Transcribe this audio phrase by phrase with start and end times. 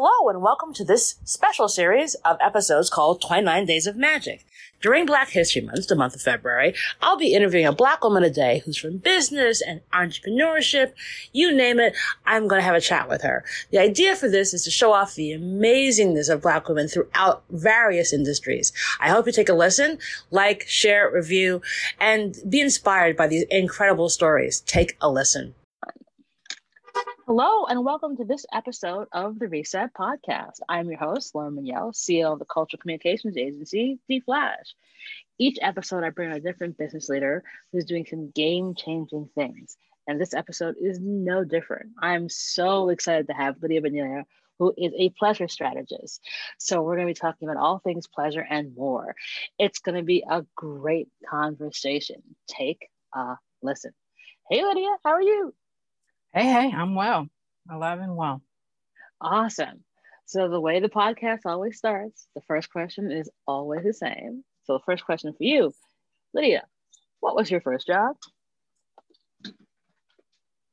[0.00, 4.46] Hello and welcome to this special series of episodes called 29 Days of Magic.
[4.80, 8.30] During Black History Month, the month of February, I'll be interviewing a black woman a
[8.30, 10.92] day who's from business and entrepreneurship.
[11.32, 13.44] You name it, I'm going to have a chat with her.
[13.72, 18.12] The idea for this is to show off the amazingness of black women throughout various
[18.12, 18.72] industries.
[19.00, 19.98] I hope you take a listen,
[20.30, 21.60] like, share, review,
[21.98, 24.60] and be inspired by these incredible stories.
[24.60, 25.56] Take a listen.
[27.28, 30.60] Hello, and welcome to this episode of the Reset Podcast.
[30.66, 34.74] I'm your host, Lauren Mignell, CEO of the Cultural Communications Agency, D Flash.
[35.38, 39.76] Each episode, I bring a different business leader who's doing some game changing things.
[40.06, 41.90] And this episode is no different.
[42.00, 44.24] I'm so excited to have Lidia Bonilla,
[44.58, 46.26] who is a pleasure strategist.
[46.56, 49.14] So, we're going to be talking about all things pleasure and more.
[49.58, 52.22] It's going to be a great conversation.
[52.48, 53.92] Take a listen.
[54.48, 55.52] Hey, Lidia, how are you?
[56.34, 57.26] Hey, hey, I'm well.
[57.70, 58.42] Alive and well.
[59.20, 59.82] Awesome.
[60.26, 64.44] So the way the podcast always starts, the first question is always the same.
[64.64, 65.72] So the first question for you,
[66.34, 66.64] Lidia,
[67.20, 68.16] what was your first job?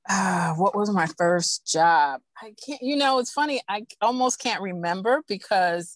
[0.10, 2.20] Uh, what was my first job?
[2.42, 3.62] I can't, you know, it's funny.
[3.70, 5.96] I almost can't remember because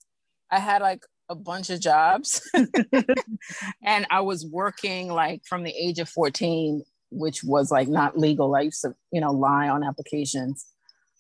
[0.50, 2.42] I had like a bunch of jobs
[3.84, 8.56] and I was working like from the age of 14 which was like not legal.
[8.56, 10.66] I used to, you know, lie on applications.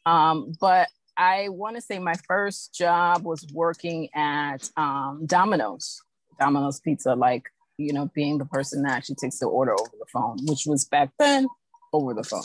[0.05, 0.87] Um, but
[1.17, 6.01] I want to say my first job was working at um, Domino's,
[6.39, 10.05] Domino's Pizza, like, you know, being the person that actually takes the order over the
[10.11, 11.47] phone, which was back then
[11.93, 12.43] over the phone.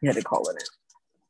[0.00, 0.66] You had to call it in.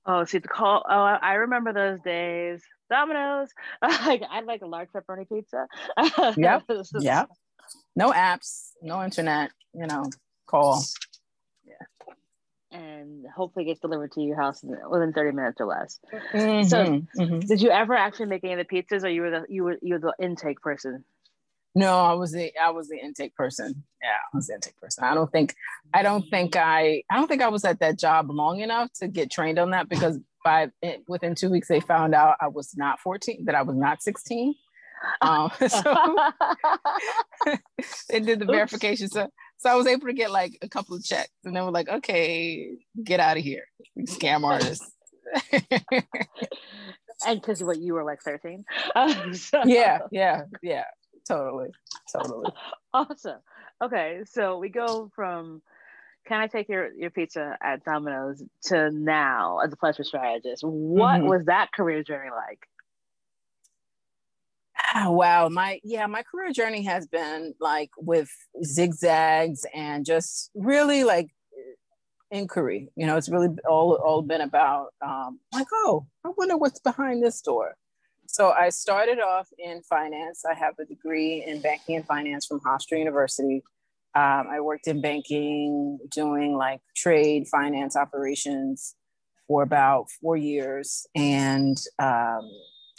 [0.06, 0.84] Oh, see the call.
[0.88, 2.62] Oh, I remember those days.
[2.90, 3.48] Domino's.
[3.82, 5.66] like I'd like a large pepperoni pizza.
[6.36, 6.64] yep.
[7.00, 7.28] yep.
[7.94, 9.50] No apps, no internet.
[9.72, 10.10] You know,
[10.46, 10.82] call
[12.72, 15.98] and hopefully gets delivered to your house within 30 minutes or less.
[16.32, 17.40] Mm-hmm, so mm-hmm.
[17.40, 19.78] did you ever actually make any of the pizzas or you were the you were
[19.82, 21.04] you were the intake person?
[21.74, 23.84] No, I was the I was the intake person.
[24.02, 25.04] Yeah, I was the intake person.
[25.04, 25.54] I don't think
[25.94, 29.08] I don't think I I don't think I was at that job long enough to
[29.08, 30.70] get trained on that because by
[31.06, 34.54] within two weeks they found out I was not 14, that I was not 16.
[35.20, 35.82] Um, so
[38.08, 38.52] they did the Oops.
[38.52, 39.08] verification.
[39.08, 39.28] So
[39.60, 41.88] so I was able to get like a couple of checks, and they were like,
[41.88, 43.64] "Okay, get out of here,
[43.98, 44.90] scam artists."
[47.26, 48.64] and because what you were like 13
[49.32, 49.62] so.
[49.66, 50.84] yeah yeah yeah
[51.28, 51.68] totally
[52.12, 52.50] totally
[52.92, 53.38] awesome
[53.82, 55.62] okay so we go from
[56.26, 61.18] can i take your your pizza at domino's to now as a pleasure strategist what
[61.18, 61.28] mm-hmm.
[61.28, 62.66] was that career journey like
[64.94, 68.30] wow my yeah my career journey has been like with
[68.64, 71.28] zigzags and just really like
[72.30, 76.80] inquiry you know it's really all all been about um like oh i wonder what's
[76.80, 77.74] behind this door.
[78.26, 80.44] So i started off in finance.
[80.48, 83.62] I have a degree in banking and finance from hofstra university.
[84.14, 88.94] Um, i worked in banking doing like trade finance operations
[89.46, 92.48] for about four years and um,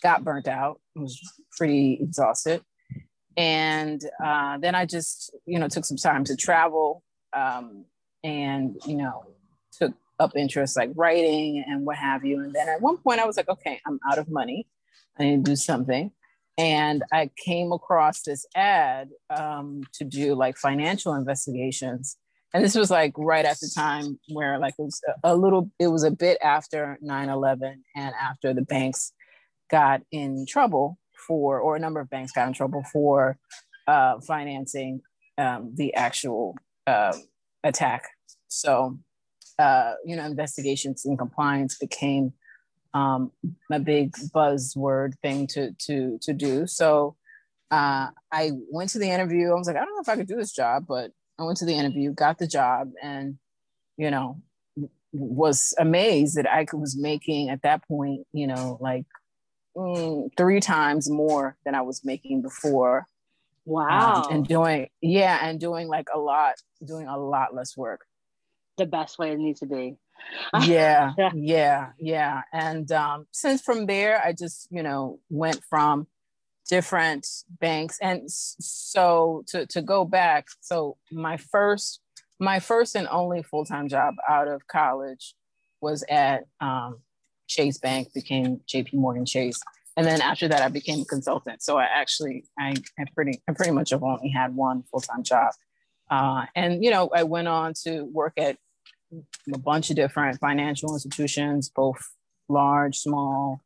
[0.01, 1.19] got burnt out, was
[1.57, 2.61] pretty exhausted.
[3.37, 7.03] And uh, then I just, you know, took some time to travel
[7.33, 7.85] um,
[8.23, 9.25] and, you know,
[9.71, 12.41] took up interest like writing and what have you.
[12.41, 14.67] And then at one point I was like, okay, I'm out of money.
[15.17, 16.11] I need to do something.
[16.57, 22.17] And I came across this ad um, to do like financial investigations.
[22.53, 25.71] And this was like right at the time where like it was a, a little,
[25.79, 29.13] it was a bit after 9 11 and after the banks
[29.71, 33.37] got in trouble for, or a number of banks got in trouble for
[33.87, 35.01] uh, financing
[35.37, 36.55] um, the actual
[36.87, 37.15] uh,
[37.63, 38.03] attack.
[38.47, 38.99] So,
[39.57, 42.33] uh, you know, investigations and compliance became
[42.93, 43.31] um,
[43.71, 46.67] a big buzzword thing to to to do.
[46.67, 47.15] So,
[47.71, 49.51] uh, I went to the interview.
[49.51, 51.57] I was like, I don't know if I could do this job, but I went
[51.59, 53.37] to the interview, got the job, and
[53.97, 54.41] you know,
[55.13, 59.05] was amazed that I was making at that point, you know, like
[59.75, 63.05] mm, three times more than I was making before.
[63.65, 64.23] Wow.
[64.23, 68.01] Um, and doing, yeah, and doing like a lot, doing a lot less work.
[68.77, 69.97] The best way it needs to be.
[70.63, 72.41] yeah, yeah, yeah.
[72.51, 76.07] And um, since from there, I just, you know, went from
[76.69, 77.27] different
[77.59, 77.97] banks.
[78.01, 82.01] And so to, to go back, so my first,
[82.39, 85.35] my first and only full-time job out of college
[85.81, 86.99] was at um,
[87.51, 89.59] Chase Bank, became JP Morgan Chase.
[89.97, 91.61] And then after that, I became a consultant.
[91.61, 95.51] So I actually, I, I pretty, I pretty much have only had one full-time job.
[96.09, 98.57] Uh, and, you know, I went on to work at
[99.53, 101.99] a bunch of different financial institutions, both
[102.47, 103.61] large, small,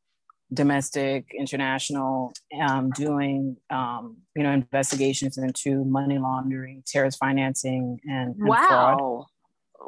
[0.54, 8.48] domestic, international, um, doing um, you know investigations into money laundering, terrorist financing, and, and
[8.48, 8.68] wow.
[8.68, 9.26] fraud.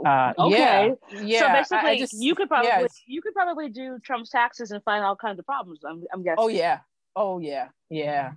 [0.06, 0.94] Uh, okay.
[1.12, 1.40] Yeah, yeah.
[1.40, 2.88] So basically, just, you could probably yeah.
[3.08, 5.80] you could probably do Trump's taxes and find all kinds of problems.
[5.88, 6.38] I'm, I'm guessing.
[6.38, 6.80] Oh yeah.
[7.16, 7.70] Oh yeah.
[7.90, 8.32] Yeah.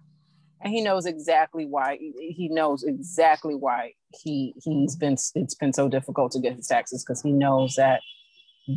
[0.62, 1.98] And he knows exactly why.
[1.98, 5.16] He knows exactly why he he's been.
[5.34, 8.00] It's been so difficult to get his taxes because he knows that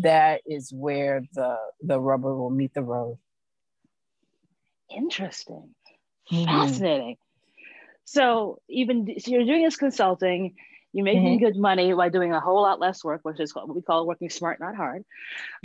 [0.01, 3.17] that is where the the rubber will meet the road.
[4.95, 5.75] Interesting.
[6.31, 6.45] Mm-hmm.
[6.45, 7.17] Fascinating.
[8.05, 10.55] So even so you're doing this consulting,
[10.93, 11.45] you're making mm-hmm.
[11.45, 14.29] good money by doing a whole lot less work, which is what we call working
[14.29, 15.03] smart, not hard.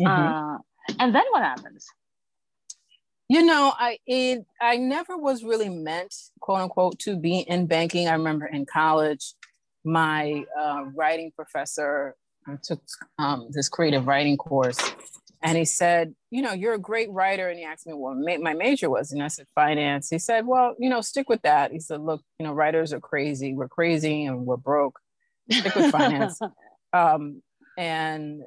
[0.00, 0.06] Mm-hmm.
[0.06, 0.58] Uh,
[0.98, 1.86] and then what happens?
[3.28, 8.08] You know, I it I never was really meant, quote unquote, to be in banking.
[8.08, 9.34] I remember in college,
[9.84, 12.16] my uh, writing professor
[12.46, 12.80] I took
[13.19, 14.80] um, this creative writing course,
[15.42, 17.48] and he said, you know, you're a great writer.
[17.48, 19.12] And he asked me what my major was.
[19.12, 20.08] And I said, finance.
[20.08, 21.70] He said, well, you know, stick with that.
[21.70, 23.54] He said, look, you know, writers are crazy.
[23.54, 24.98] We're crazy and we're broke.
[25.50, 26.40] Stick with finance.
[26.92, 27.42] um,
[27.76, 28.42] and,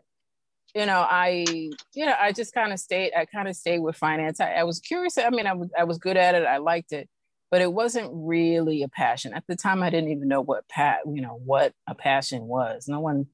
[0.76, 1.46] you know, I,
[1.94, 4.40] you know, I just kind of stayed, I kind of stayed with finance.
[4.40, 5.18] I, I was curious.
[5.18, 6.46] I mean, I was, I was good at it.
[6.46, 7.10] I liked it,
[7.50, 9.34] but it wasn't really a passion.
[9.34, 12.88] At the time, I didn't even know what pat, you know, what a passion was.
[12.88, 13.28] No one,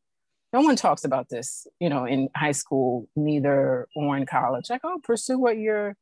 [0.54, 4.70] no one talks about this, you know, in high school, neither or in college.
[4.70, 5.96] Like, oh, pursue what your,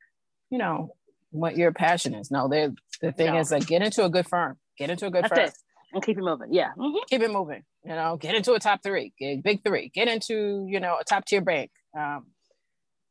[0.49, 0.93] you know,
[1.31, 2.31] what your passion is.
[2.31, 2.69] No, they
[3.01, 3.39] the thing no.
[3.39, 5.47] is like get into a good firm, get into a good That's firm.
[5.47, 5.57] It.
[5.95, 6.53] And keep it moving.
[6.53, 6.71] Yeah.
[6.77, 6.97] Mm-hmm.
[7.09, 7.63] Keep it moving.
[7.83, 11.03] You know, get into a top three, get big three, get into, you know, a
[11.03, 11.71] top tier bank.
[11.97, 12.27] Um,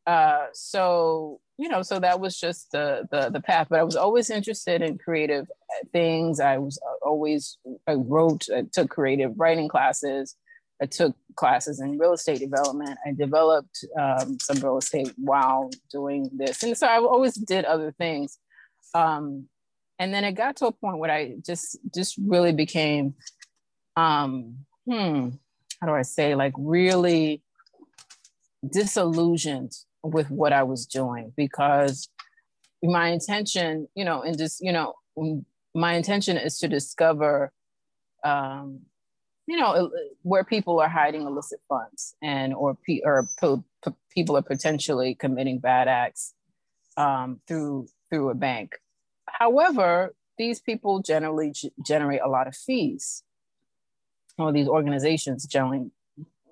[0.07, 3.69] uh, so you know, so that was just the, the the path.
[3.71, 5.47] But I was always interested in creative
[5.93, 6.41] things.
[6.41, 10.37] I was uh, always I wrote, I took creative writing classes.
[10.83, 12.99] I took classes in real estate development.
[13.07, 16.63] I developed um, some real estate while doing this.
[16.65, 18.39] And so I always did other things.
[18.93, 19.49] Um,
[19.99, 23.15] and then it got to a point where I just just really became
[23.97, 25.31] um, hmm,
[25.81, 27.43] how do I say, like really
[28.69, 32.09] disillusioned with what I was doing because
[32.83, 34.95] my intention, you know, and just, you know,
[35.75, 37.53] my intention is to discover
[38.25, 38.81] um,
[39.47, 39.91] you know
[40.23, 45.59] where people are hiding illicit funds and or, or p- p- people are potentially committing
[45.59, 46.33] bad acts
[46.97, 48.73] um, through through a bank
[49.27, 53.23] however these people generally g- generate a lot of fees.
[54.37, 55.91] Or these organizations generally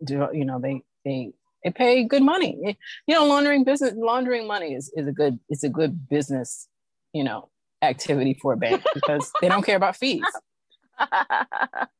[0.04, 1.32] do you know they they
[1.64, 2.58] they pay good money.
[2.62, 2.76] It,
[3.06, 6.68] you know laundering business laundering money is, is a good it's a good business
[7.12, 7.48] you know
[7.82, 10.24] activity for a bank because they don't care about fees.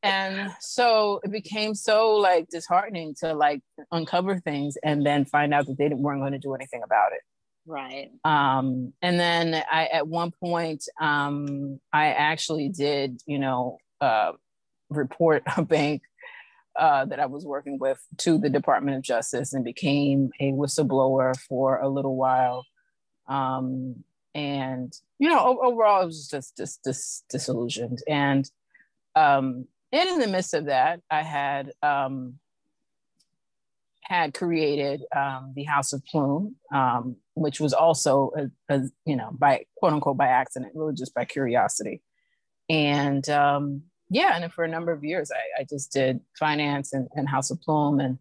[0.03, 3.61] And so it became so like disheartening to like
[3.91, 7.21] uncover things and then find out that they weren't going to do anything about it
[7.65, 14.31] right um and then i at one point um i actually did you know uh
[14.89, 16.01] report a bank
[16.75, 21.37] uh, that I was working with to the Department of Justice and became a whistleblower
[21.47, 22.65] for a little while.
[23.27, 27.99] Um, and you know, overall, it was just just, just disillusioned.
[28.07, 28.49] And
[29.15, 32.39] um, and in the midst of that, I had um,
[34.01, 39.29] had created um, the House of Plume, um, which was also a, a, you know
[39.37, 42.01] by quote unquote by accident, really just by curiosity,
[42.69, 47.07] and um, yeah, and for a number of years, I, I just did finance and,
[47.15, 48.19] and House of Plume, and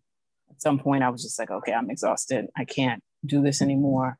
[0.51, 4.19] at some point, I was just like, okay, I'm exhausted, I can't do this anymore,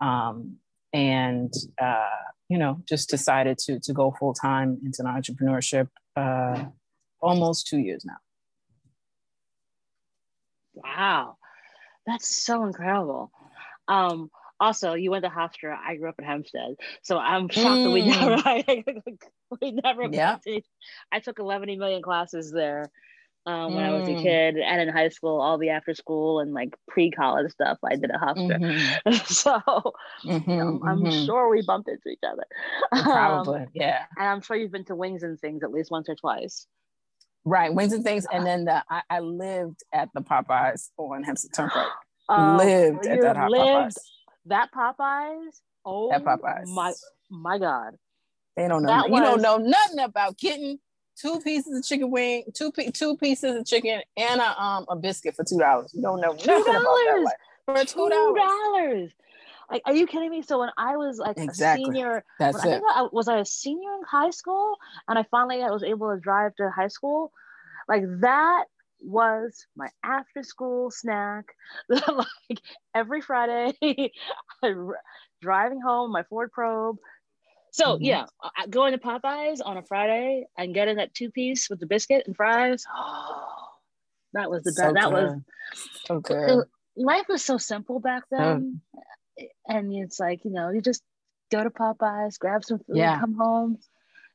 [0.00, 0.56] um,
[0.92, 2.04] and uh,
[2.48, 6.64] you know, just decided to to go full time into entrepreneurship uh,
[7.20, 8.16] almost two years now.
[10.74, 11.38] Wow,
[12.06, 13.32] that's so incredible.
[13.88, 15.76] Um, also, you went to Hofstra.
[15.76, 17.84] I grew up in Hempstead, so I'm shocked mm.
[17.84, 19.16] that we never,
[19.60, 20.08] we never.
[20.10, 20.38] Yeah.
[21.12, 22.90] I took 11 million classes there
[23.46, 23.88] um, when mm.
[23.88, 24.22] I was a mm.
[24.22, 27.94] kid, and in high school, all the after school and like pre college stuff I
[27.94, 28.58] did at Hofstra.
[28.58, 29.12] Mm-hmm.
[29.26, 29.60] so
[30.24, 31.26] mm-hmm, you know, I'm mm-hmm.
[31.26, 32.44] sure we bumped into each other.
[33.04, 34.04] Probably, um, yeah.
[34.18, 36.66] And I'm sure you've been to Wings and Things at least once or twice.
[37.44, 41.52] Right, Wings and Things, and then the I, I lived at the Popeyes on Hempstead
[41.54, 41.86] Turnpike.
[42.28, 43.96] Um, lived at that lived, Popeyes.
[44.46, 45.60] That Popeyes.
[45.84, 46.66] Oh, that Popeyes.
[46.66, 46.92] My
[47.30, 47.96] my God.
[48.56, 48.88] They don't know.
[48.88, 50.78] That you was, don't know nothing about getting
[51.20, 55.36] two pieces of chicken wing, two two pieces of chicken, and a um a biscuit
[55.36, 55.92] for two dollars.
[55.94, 56.60] You don't know nothing $2.
[56.60, 59.10] about that for two dollars.
[59.70, 60.42] Like, are you kidding me?
[60.42, 61.82] So when I was like exactly.
[61.82, 62.82] a senior, that's it.
[62.94, 64.76] I I, was I a senior in high school,
[65.08, 67.32] and I finally I was able to drive to high school.
[67.88, 68.66] Like that
[69.00, 71.46] was my after school snack.
[71.88, 72.60] like
[72.94, 73.72] every Friday,
[75.42, 76.96] driving home, my Ford Probe.
[77.72, 78.04] So mm-hmm.
[78.04, 78.26] yeah,
[78.70, 82.34] going to Popeyes on a Friday and getting that two piece with the biscuit and
[82.34, 82.84] fries.
[82.94, 83.68] Oh,
[84.32, 84.94] that was the so best.
[84.94, 85.40] That was
[86.04, 86.64] so good.
[86.96, 88.80] Life was so simple back then,
[89.68, 91.02] and it's like you know, you just
[91.52, 93.20] go to Popeyes, grab some food, yeah.
[93.20, 93.78] come home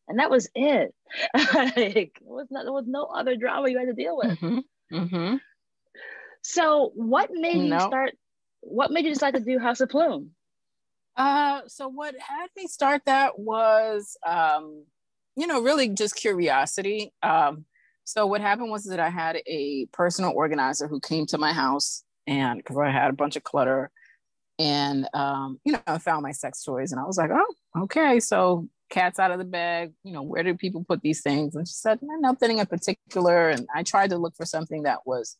[0.07, 0.93] and that was it.
[1.35, 4.39] like, it was not, there was no other drama you had to deal with.
[4.39, 4.95] Mm-hmm.
[4.95, 5.35] Mm-hmm.
[6.43, 8.13] So, what made you start?
[8.61, 10.31] What made you decide to do House of Plume?
[11.15, 14.85] Uh, so what had me start that was, um,
[15.35, 17.13] you know, really just curiosity.
[17.21, 17.65] Um,
[18.03, 22.03] so what happened was that I had a personal organizer who came to my house,
[22.27, 23.91] and because I had a bunch of clutter,
[24.57, 28.19] and um, you know, I found my sex toys, and I was like, oh, okay,
[28.19, 31.55] so cats out of the bag you know where do people put these things?
[31.55, 33.49] And she said nothing in particular.
[33.49, 35.37] And i tried to look for something that was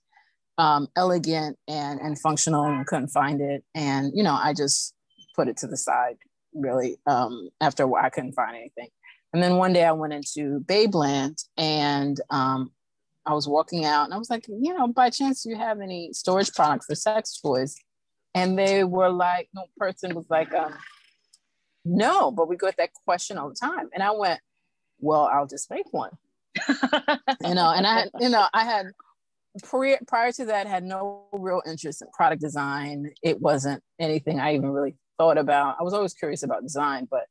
[0.57, 3.63] um, elegant and and functional and couldn't find it.
[3.75, 4.95] And you know i just
[5.35, 6.17] put it to the side
[6.53, 8.89] really um, after i couldn't find anything.
[9.33, 12.71] And then one day i went into babeland and um,
[13.25, 15.79] i was walking out and i was like you know by chance do you have
[15.79, 17.75] any storage products for sex toys?
[18.33, 20.73] And they were like no person was like um,
[21.83, 23.89] no, but we get that question all the time.
[23.93, 24.39] And I went,
[24.99, 26.11] well, I'll just make one.
[26.67, 28.87] you know, and I had, you know, I had
[29.63, 33.11] prior, prior to that had no real interest in product design.
[33.23, 35.77] It wasn't anything I even really thought about.
[35.79, 37.25] I was always curious about design, but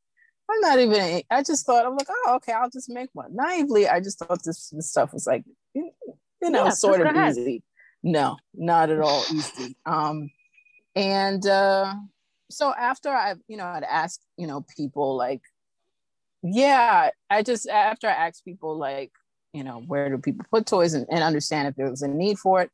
[0.51, 3.35] I'm not even, I just thought, I'm like, oh, okay, I'll just make one.
[3.35, 5.93] Naively, I just thought this, this stuff was like, you
[6.43, 7.63] know, yeah, sort of easy.
[8.03, 9.77] No, not at all easy.
[9.87, 10.31] Um,
[10.97, 11.95] and uh,
[12.51, 15.43] so after I, you know, I'd asked, you know, people like,
[16.43, 19.13] yeah, I just after I asked people like,
[19.53, 22.39] you know, where do people put toys and, and understand if there was a need
[22.39, 22.71] for it.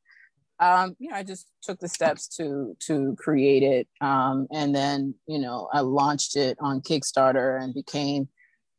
[0.59, 5.15] Um, you know, I just took the steps to to create it, um, and then
[5.27, 8.29] you know, I launched it on Kickstarter and became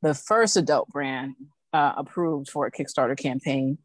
[0.01, 1.36] the first adult brand
[1.74, 3.77] uh, approved for a Kickstarter campaign,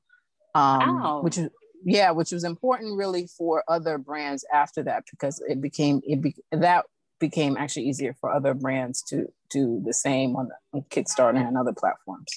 [0.54, 1.21] um, wow.
[1.23, 1.50] which is
[1.85, 6.35] yeah, which was important really for other brands after that because it became it be,
[6.50, 6.87] that
[7.22, 11.56] became actually easier for other brands to do the same on, the, on Kickstarter and
[11.56, 12.30] other platforms.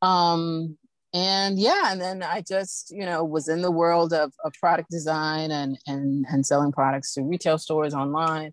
[0.00, 0.78] Um,
[1.12, 4.90] and yeah, and then I just, you know, was in the world of, of product
[4.90, 8.52] design and, and, and selling products to retail stores online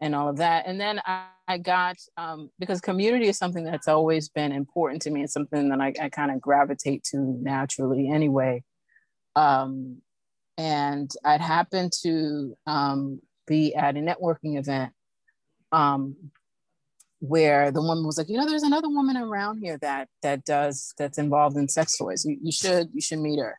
[0.00, 0.66] and all of that.
[0.66, 5.10] And then I, I got, um, because community is something that's always been important to
[5.10, 5.20] me.
[5.20, 8.62] and something that I, I kind of gravitate to naturally anyway.
[9.36, 10.00] Um,
[10.56, 14.92] and I'd happened to um, be at a networking event
[15.72, 16.16] um,
[17.20, 20.94] where the woman was like, you know, there's another woman around here that that does
[20.98, 22.24] that's involved in sex toys.
[22.24, 23.58] You, you should you should meet her.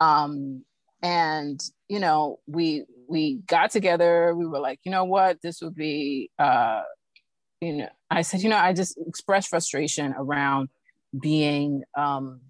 [0.00, 0.64] Um,
[1.02, 4.34] and you know, we we got together.
[4.34, 6.30] We were like, you know what, this would be.
[6.38, 6.82] Uh,
[7.60, 10.68] you know, I said, you know, I just expressed frustration around
[11.18, 12.40] being, um,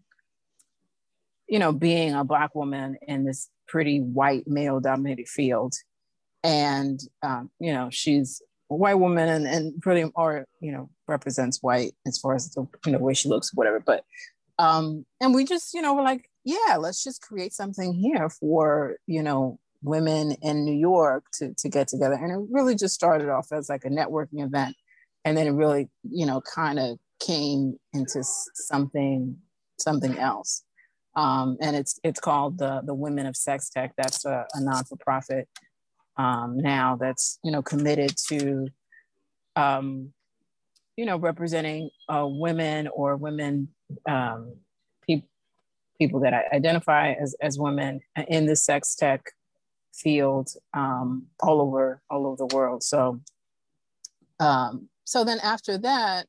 [1.48, 5.75] you know, being a black woman in this pretty white male dominated field
[6.45, 11.62] and um, you know she's a white woman and, and pretty or you know represents
[11.62, 14.04] white as far as the you know way she looks whatever but
[14.59, 18.97] um and we just you know we're like yeah let's just create something here for
[19.07, 22.14] you know women in new york to, to get together.
[22.14, 24.76] And it really just started off as like a networking event.
[25.25, 29.37] And then it really you know kind of came into something
[29.78, 30.62] something else.
[31.16, 33.92] Um, and it's it's called the the women of sex tech.
[33.97, 35.49] That's a, a non-for-profit
[36.18, 38.66] um, now that's you know committed to
[39.56, 40.12] um,
[40.96, 43.68] you know representing uh, women or women
[44.06, 44.56] um,
[45.06, 45.22] pe-
[45.98, 49.30] people that I identify as, as women in the sex tech
[49.94, 52.82] field um, all over all over the world.
[52.82, 53.20] So
[54.40, 56.26] um, so then after that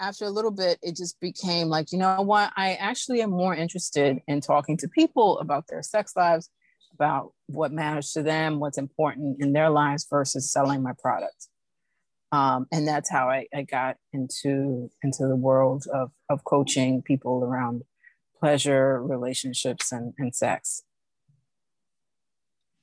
[0.00, 2.52] after a little bit it just became like you know what?
[2.56, 6.50] I actually am more interested in talking to people about their sex lives
[6.94, 11.48] about what matters to them, what's important in their lives versus selling my product.
[12.32, 17.44] Um, and that's how I, I got into into the world of, of coaching people
[17.44, 17.82] around
[18.40, 20.82] pleasure, relationships, and, and sex.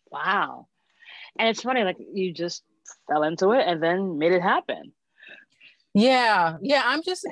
[0.09, 0.67] Wow.
[1.37, 2.63] And it's funny, like you just
[3.07, 4.93] fell into it and then made it happen.
[5.93, 6.83] Yeah, yeah.
[6.85, 7.27] I'm just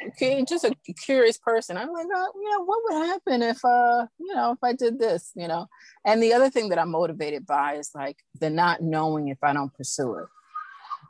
[0.47, 0.75] just a
[1.05, 1.77] curious person.
[1.77, 4.99] I'm like, oh, you know, what would happen if uh, you know, if I did
[4.99, 5.67] this, you know?
[6.05, 9.53] And the other thing that I'm motivated by is like the not knowing if I
[9.53, 10.25] don't pursue it.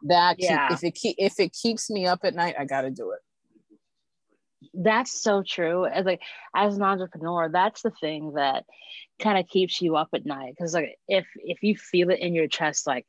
[0.03, 0.67] That yeah.
[0.69, 3.11] keep, if it keep, if it keeps me up at night, I got to do
[3.11, 3.19] it.
[4.73, 5.85] that's so true.
[5.85, 6.21] As like
[6.55, 8.65] as an entrepreneur, that's the thing that
[9.19, 10.53] kind of keeps you up at night.
[10.55, 13.05] Because like if if you feel it in your chest, like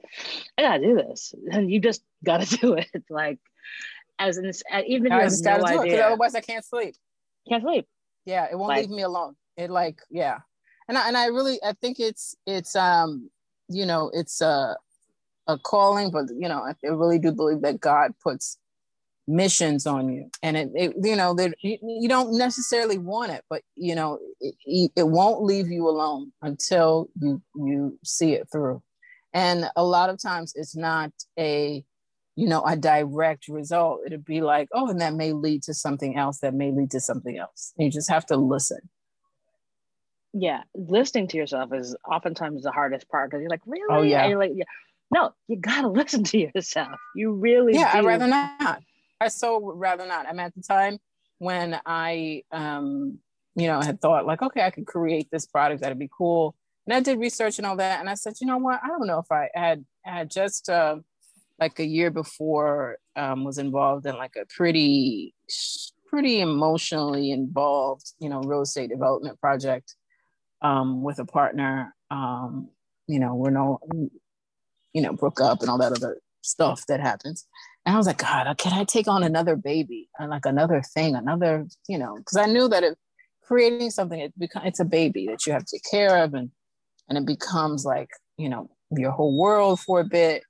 [0.59, 3.05] I gotta do this, then you just gotta do it.
[3.11, 3.39] Like
[4.21, 4.45] as in
[4.87, 6.95] even if you have no idea, otherwise I can't sleep.
[7.49, 7.87] Can't sleep.
[8.27, 9.35] Yeah, it won't like, leave me alone.
[9.57, 10.39] It like yeah,
[10.89, 13.31] and I, and I really I think it's it's um
[13.69, 14.77] you know it's a
[15.49, 18.59] a calling, but you know I really do believe that God puts
[19.31, 23.45] missions on you and it, it you know that you, you, don't necessarily want it
[23.49, 28.83] but you know it, it won't leave you alone until you you see it through
[29.33, 31.85] and a lot of times it's not a
[32.37, 36.17] you know a direct result it'd be like oh and that may lead to something
[36.17, 37.73] else that may lead to something else.
[37.77, 38.81] You just have to listen.
[40.33, 43.87] Yeah listening to yourself is oftentimes the hardest part because you're like really?
[43.91, 44.23] oh yeah.
[44.23, 44.65] And you're like yeah.
[45.13, 46.99] No you gotta listen to yourself.
[47.15, 47.99] You really yeah do.
[47.99, 48.83] i'd rather not.
[49.21, 50.27] I so would rather not.
[50.27, 50.99] I mean, at the time
[51.39, 53.19] when I, um,
[53.55, 56.55] you know, had thought like, okay, I could create this product that'd be cool,
[56.87, 59.07] and I did research and all that, and I said, you know what, I don't
[59.07, 60.97] know if I had had just uh,
[61.61, 65.35] like a year before um, was involved in like a pretty
[66.09, 69.95] pretty emotionally involved, you know, real estate development project
[70.63, 71.95] um, with a partner.
[72.11, 72.69] Um,
[73.07, 73.79] you know, we're no,
[74.93, 77.47] you know, broke up and all that other stuff that happens.
[77.87, 80.83] And I was like, God, uh, can I take on another baby and like another
[80.83, 82.95] thing, another, you know, because I knew that if
[83.43, 86.51] creating something, it becomes it's a baby that you have to take care of and
[87.09, 90.43] and it becomes like, you know, your whole world for a bit.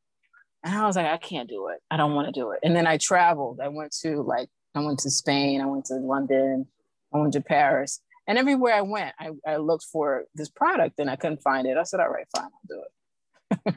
[0.62, 1.78] And I was like, I can't do it.
[1.90, 2.60] I don't want to do it.
[2.62, 3.60] And then I traveled.
[3.62, 6.66] I went to like, I went to Spain, I went to London,
[7.14, 8.00] I went to Paris.
[8.28, 11.76] And everywhere I went, I, I looked for this product and I couldn't find it.
[11.76, 12.82] I said, all right, fine, I'll do
[13.66, 13.74] it.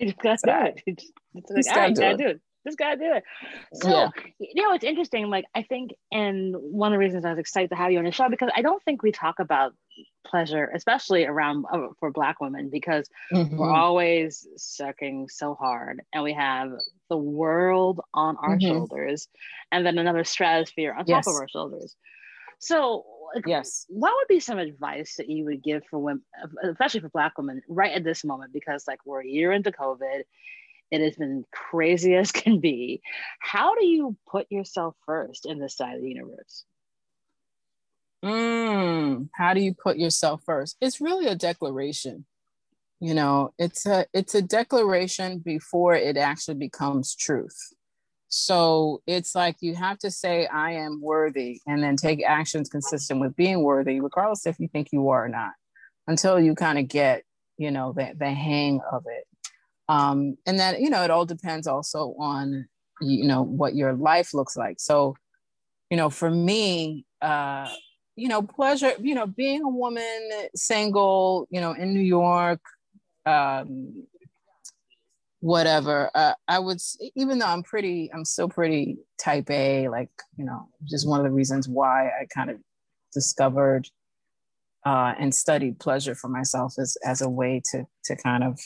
[0.00, 1.02] You just gotta do it.
[1.34, 2.18] You just, it's like, gotta, do, gotta it.
[2.18, 2.40] do it.
[2.66, 3.24] Just gotta do it.
[3.74, 4.08] So yeah.
[4.38, 5.28] you know, it's interesting.
[5.28, 8.04] Like I think, and one of the reasons I was excited to have you on
[8.04, 9.72] the show because I don't think we talk about
[10.26, 13.56] pleasure, especially around uh, for Black women, because mm-hmm.
[13.56, 16.72] we're always sucking so hard, and we have
[17.08, 18.68] the world on our mm-hmm.
[18.68, 19.28] shoulders,
[19.72, 21.24] and then another stratosphere on yes.
[21.24, 21.96] top of our shoulders.
[22.58, 23.04] So
[23.46, 26.22] yes what would be some advice that you would give for women
[26.64, 30.22] especially for black women right at this moment because like we're a year into covid
[30.90, 33.00] it has been crazy as can be
[33.38, 36.64] how do you put yourself first in this side of the universe
[38.24, 42.24] mm, how do you put yourself first it's really a declaration
[43.00, 47.72] you know it's a it's a declaration before it actually becomes truth
[48.30, 53.20] so it's like you have to say, I am worthy, and then take actions consistent
[53.20, 55.50] with being worthy, regardless if you think you are or not,
[56.06, 57.24] until you kind of get,
[57.58, 59.26] you know, the, the hang of it.
[59.88, 62.68] Um, and then, you know, it all depends also on,
[63.00, 64.78] you know, what your life looks like.
[64.78, 65.16] So,
[65.90, 67.68] you know, for me, uh,
[68.20, 72.60] you know, pleasure, you know, being a woman, single, you know, in New York,
[73.24, 74.06] um,
[75.40, 76.10] whatever.
[76.14, 76.78] Uh, I would,
[77.14, 81.24] even though I'm pretty, I'm still pretty type A, like, you know, just one of
[81.24, 82.58] the reasons why I kind of
[83.14, 83.88] discovered
[84.84, 88.60] uh, and studied pleasure for myself as, as a way to, to kind of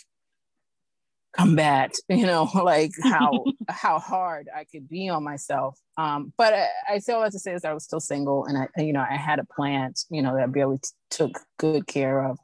[1.37, 5.79] combat, you know, like how, how hard I could be on myself.
[5.97, 8.59] Um, but I, I still have to say is that I was still single and
[8.59, 12.25] I, you know, I had a plant, you know, that Billy t- took good care
[12.25, 12.39] of.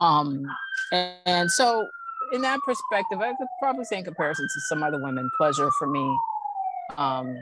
[0.00, 0.44] Um,
[0.92, 1.86] and, and so
[2.32, 5.86] in that perspective, I could probably say in comparison to some other women, pleasure for
[5.86, 6.16] me
[6.96, 7.36] um,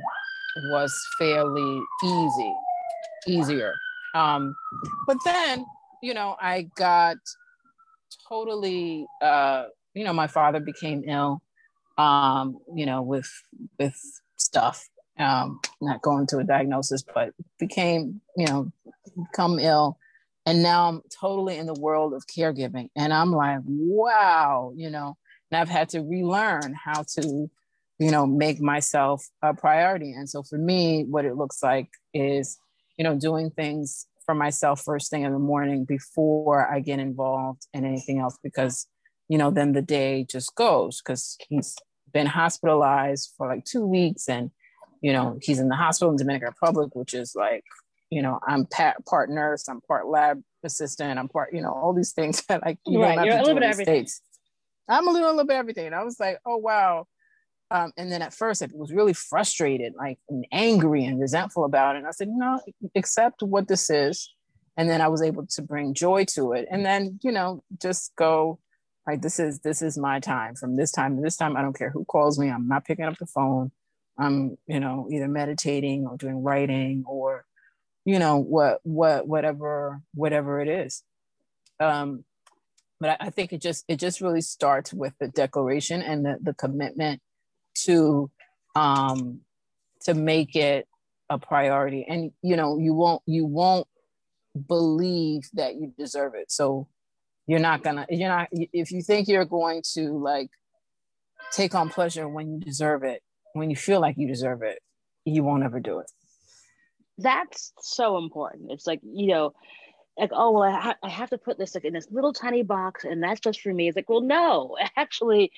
[0.71, 2.55] was fairly easy,
[3.27, 3.75] easier.
[4.15, 4.55] Um,
[5.07, 5.65] but then,
[6.03, 7.17] you know, I got
[8.29, 11.43] totally, uh, you know, my father became ill,
[11.97, 13.31] um, you know, with
[13.79, 13.97] with
[14.37, 14.89] stuff.
[15.19, 18.71] Um, not going to a diagnosis, but became, you know,
[19.17, 19.99] become ill
[20.49, 22.89] and now I'm totally in the world of caregiving.
[22.97, 25.19] And I'm like, wow, you know,
[25.51, 27.51] and I've had to relearn how to,
[27.99, 30.13] you know, make myself a priority.
[30.13, 32.57] And so for me, what it looks like is,
[32.97, 37.67] you know, doing things for myself first thing in the morning before I get involved
[37.75, 38.87] in anything else because,
[39.29, 41.77] you know, then the day just goes because he's
[42.13, 44.51] been hospitalized for like two weeks and,
[45.01, 47.65] you know, he's in the hospital in Dominican Republic, which is like
[48.11, 48.67] you know, I'm
[49.07, 52.79] part nurse, I'm part lab assistant, I'm part, you know, all these things that like
[52.87, 53.25] you right.
[53.25, 54.07] You're a little bit everything.
[54.07, 54.23] States.
[54.89, 55.87] I'm a little, a little bit everything.
[55.87, 57.07] And I was like, oh wow.
[57.71, 61.97] Um, and then at first I was really frustrated, like and angry and resentful about
[61.97, 61.99] it.
[61.99, 62.61] And I said, no,
[62.95, 64.33] accept what this is.
[64.79, 66.67] And then I was able to bring joy to it.
[66.71, 68.59] And then, you know, just go,
[69.09, 71.57] like, this is this is my time from this time to this time.
[71.57, 72.51] I don't care who calls me.
[72.51, 73.73] I'm not picking up the phone.
[74.19, 77.47] I'm, you know, either meditating or doing writing or,
[78.05, 81.03] you know, what what whatever whatever it is.
[81.81, 82.25] Um,
[83.01, 86.37] but I, I think it just it just really starts with the declaration and the,
[86.43, 87.23] the commitment
[87.85, 88.31] to
[88.77, 89.41] um
[90.03, 90.87] to make it
[91.31, 93.87] a priority and you know you won't you won't
[94.67, 96.89] believe that you deserve it so
[97.49, 100.51] you're not gonna you're not if you think you're going to like
[101.51, 103.23] take on pleasure when you deserve it
[103.55, 104.79] when you feel like you deserve it
[105.25, 106.11] you won't ever do it.
[107.19, 108.71] That's so important.
[108.71, 109.53] It's like you know
[110.19, 112.63] like oh well I, ha- I have to put this like in this little tiny
[112.63, 113.89] box and that's just for me.
[113.89, 115.51] It's like well no actually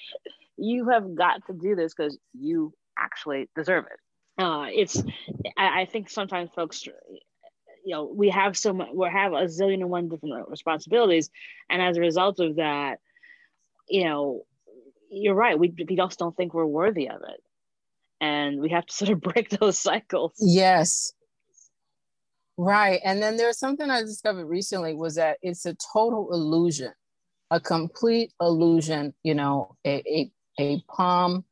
[0.56, 4.42] you have got to do this because you actually deserve it.
[4.42, 5.02] Uh, it's
[5.58, 6.86] I, I think sometimes folks
[7.90, 11.28] you know we have so much we have a zillion and one different responsibilities.
[11.68, 13.00] And as a result of that
[13.88, 14.44] you know
[15.10, 17.42] you're right we, we just don't think we're worthy of it.
[18.20, 20.34] And we have to sort of break those cycles.
[20.38, 21.12] Yes.
[22.56, 23.00] Right.
[23.04, 26.92] And then there's something i discovered recently was that it's a total illusion
[27.50, 31.44] a complete illusion you know a, a, a palm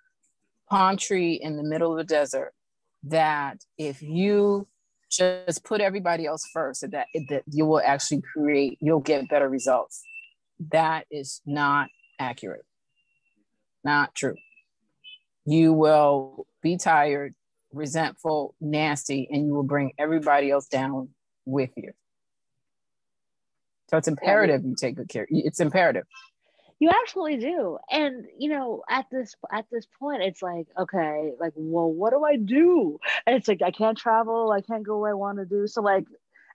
[0.71, 2.53] palm tree in the middle of the desert
[3.03, 4.69] that if you
[5.11, 9.49] just put everybody else first and that that you will actually create you'll get better
[9.49, 10.03] results.
[10.73, 12.65] That is not accurate.
[13.85, 14.35] Not true.
[15.45, 17.35] You will be tired
[17.73, 21.11] resentful nasty and you will bring everybody else down
[21.45, 21.93] with you.
[23.91, 26.05] So it's imperative you take good care it's imperative
[26.81, 27.79] you absolutely do.
[27.91, 32.25] And you know, at this at this point, it's like, okay, like, well, what do
[32.25, 32.99] I do?
[33.27, 35.67] And it's like I can't travel, I can't go where I want to do.
[35.67, 36.05] So like,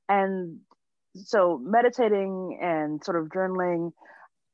[0.07, 0.59] and
[1.15, 3.91] so meditating and sort of journaling.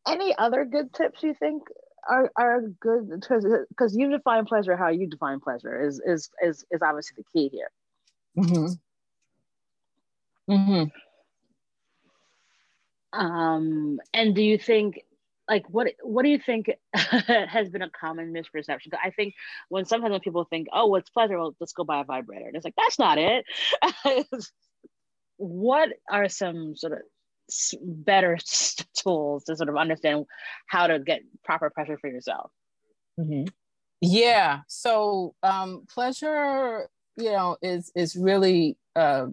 [0.07, 1.63] Any other good tips you think
[2.09, 6.65] are are good because because you define pleasure how you define pleasure is is is
[6.71, 7.69] is obviously the key here.
[8.37, 8.73] Mm-hmm.
[10.51, 10.83] Mm-hmm.
[13.19, 15.03] Um, and do you think
[15.49, 18.93] like what what do you think has been a common misperception?
[19.03, 19.33] I think
[19.69, 21.39] when sometimes when people think oh what's pleasure?
[21.39, 22.47] Well let's go buy a vibrator.
[22.47, 23.45] And it's like that's not it.
[25.41, 26.99] What are some sort of
[27.81, 28.37] better
[28.93, 30.25] tools to sort of understand
[30.67, 32.51] how to get proper pressure for yourself?
[33.17, 33.45] Mm-hmm.
[34.01, 34.59] yeah.
[34.67, 39.27] So um pleasure you know is is really uh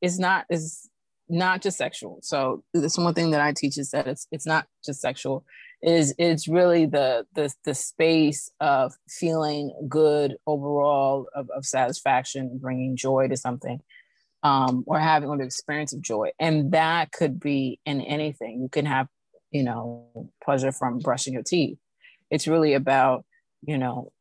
[0.00, 0.88] is not is
[1.28, 2.20] not just sexual.
[2.22, 5.44] So this one thing that I teach is that it's it's not just sexual.
[5.82, 12.96] Is it's really the the the space of feeling good overall of, of satisfaction, bringing
[12.96, 13.80] joy to something,
[14.42, 18.62] um, or having an experience of joy, and that could be in anything.
[18.62, 19.08] You can have
[19.50, 21.78] you know pleasure from brushing your teeth.
[22.30, 23.24] It's really about
[23.62, 24.12] you know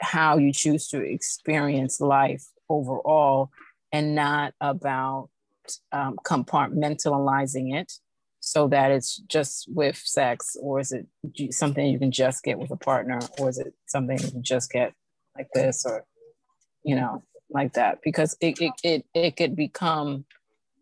[0.00, 3.50] how you choose to experience life overall,
[3.90, 5.30] and not about
[5.92, 7.92] um, compartmentalizing it
[8.40, 11.06] so that it's just with sex or is it
[11.52, 14.70] something you can just get with a partner or is it something you can just
[14.70, 14.92] get
[15.36, 16.04] like this or
[16.84, 17.98] you know like that?
[18.02, 20.24] Because it it it, it could become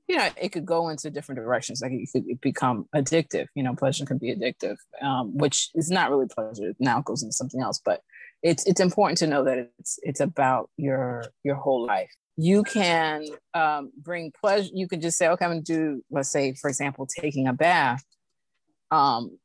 [0.09, 1.83] you know it could go into different directions.
[1.83, 6.11] Like it could become addictive you know pleasure can be addictive um, which is not
[6.11, 6.73] really pleasure.
[6.79, 8.01] Now it goes into something else but
[8.43, 13.27] it's it's important to know that it's it's about your your whole life you can
[13.55, 14.71] um, bring pleasure.
[14.73, 17.53] You can just say, okay, I'm going to do, let's say, for example, taking a
[17.53, 18.05] bath,
[18.91, 19.39] um,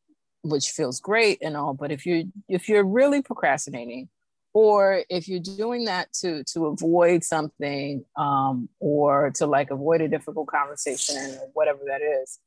[0.43, 1.73] which feels great and all.
[1.73, 4.09] But if you if you're really procrastinating,
[4.53, 10.07] or if you're doing that to to avoid something, um, or to like avoid a
[10.07, 12.39] difficult conversation or whatever that is,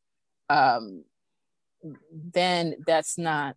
[0.49, 1.05] um,
[2.33, 3.57] then that's not.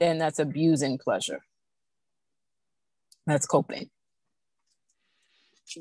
[0.00, 1.44] Then that's abusing pleasure.
[3.28, 3.90] That's coping.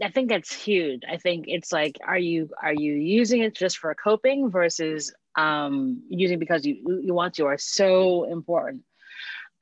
[0.01, 1.01] I think that's huge.
[1.09, 6.03] I think it's like, are you are you using it just for coping versus um,
[6.09, 8.83] using because you you want to are so important.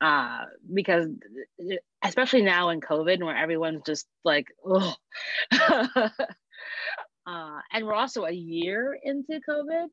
[0.00, 1.06] Uh, because
[2.02, 4.94] especially now in COVID, where everyone's just like, oh,
[5.52, 6.08] uh,
[7.26, 9.86] and we're also a year into COVID,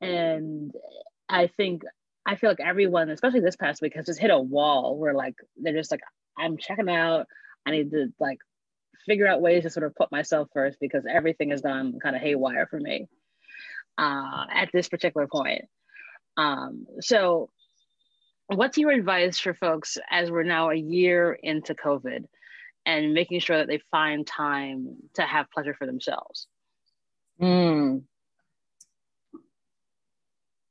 [0.00, 0.72] and
[1.28, 1.82] I think
[2.24, 5.34] I feel like everyone, especially this past week, has just hit a wall where like
[5.56, 6.02] they're just like,
[6.38, 7.26] I'm checking out.
[7.66, 8.38] I need to like
[9.06, 12.22] figure out ways to sort of put myself first because everything has gone kind of
[12.22, 13.08] haywire for me
[13.98, 15.64] uh, at this particular point.
[16.36, 17.50] Um, so,
[18.46, 22.24] what's your advice for folks as we're now a year into COVID
[22.86, 26.46] and making sure that they find time to have pleasure for themselves?
[27.40, 28.02] Mm.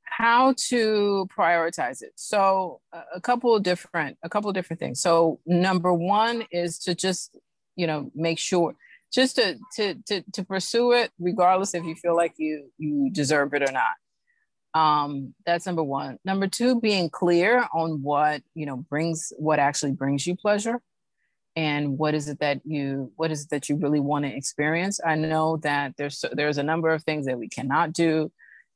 [0.04, 2.82] how to prioritize it so
[3.16, 7.38] a couple of different a couple of different things so number one is to just
[7.78, 8.76] you know make sure
[9.14, 13.54] just to to to, to pursue it regardless if you feel like you you deserve
[13.54, 13.96] it or not.
[14.74, 16.20] Um that's number one.
[16.26, 20.82] Number two being clear on what you know brings what actually brings you pleasure
[21.56, 25.00] and what is it that you what is it that you really want to experience.
[25.06, 28.32] I know that there's there's a number of things that we cannot do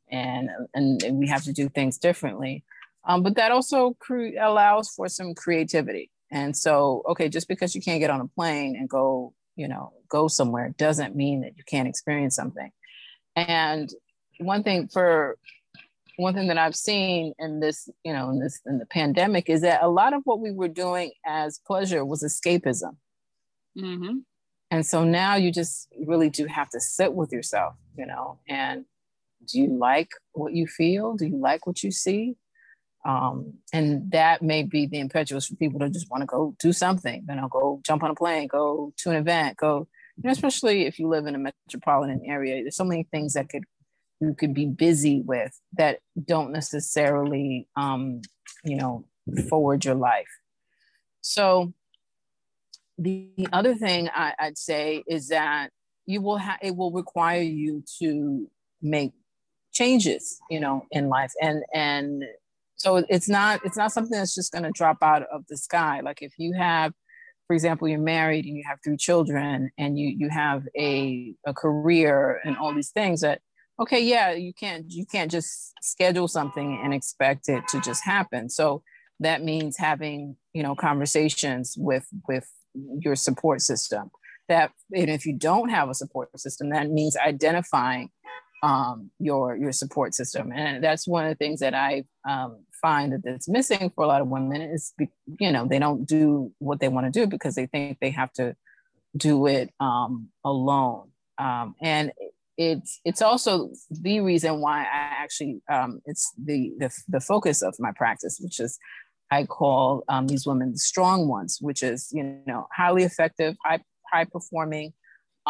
[0.10, 2.64] and and, and we have to do things differently.
[3.04, 7.82] Um, but that also cre- allows for some creativity and so okay just because you
[7.82, 11.64] can't get on a plane and go you know go somewhere doesn't mean that you
[11.66, 12.72] can't experience something
[13.36, 13.94] and
[14.40, 15.38] one thing for
[16.18, 19.62] one thing that I've seen in this, you know, in this in the pandemic is
[19.62, 22.98] that a lot of what we were doing as pleasure was escapism.
[23.78, 24.18] Mm-hmm.
[24.70, 28.86] And so now you just really do have to sit with yourself, you know, and
[29.46, 31.16] do you like what you feel?
[31.16, 32.36] Do you like what you see?
[33.04, 36.72] Um, and that may be the impetuous for people to just want to go do
[36.72, 39.88] something, you know, go jump on a plane, go to an event, go,
[40.18, 43.50] you know, especially if you live in a metropolitan area, there's so many things that
[43.50, 43.64] could
[44.22, 48.22] you could be busy with that don't necessarily um,
[48.64, 49.06] you know
[49.50, 50.30] forward your life.
[51.22, 51.74] So
[52.98, 55.72] the other thing I, would say is that
[56.06, 58.48] you will have it will require you to
[58.82, 59.14] make
[59.74, 61.34] changes you know in life.
[61.42, 62.24] And and
[62.82, 66.02] so it's not it's not something that's just going to drop out of the sky.
[66.02, 66.94] Like if you have
[67.46, 71.54] for example you're married and you have three children and you you have a, a
[71.54, 73.42] career and all these things that
[73.80, 78.50] okay yeah you can't you can't just schedule something and expect it to just happen.
[78.50, 78.82] So
[79.20, 84.10] that means having you know conversations with with your support system.
[84.50, 88.10] That and if you don't have a support system that means identifying
[88.62, 90.52] um, your your support system.
[90.54, 94.08] And that's one of the things that i um, find that that's missing for a
[94.08, 94.94] lot of women is
[95.40, 98.34] you know they don't do what they want to do because they think they have
[98.34, 98.56] to
[99.16, 101.10] do it um, alone.
[101.38, 102.12] Um, and
[102.58, 107.76] it's it's also the reason why I actually um, it's the, the the focus of
[107.80, 108.78] my practice, which is
[109.32, 113.80] I call um, these women the strong ones, which is you know highly effective, high
[114.12, 114.94] high performing,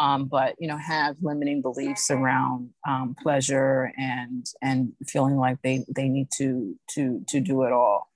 [0.02, 5.84] um, but you know have limiting beliefs around um, pleasure and and feeling like they
[5.94, 8.10] they need to to to do it all.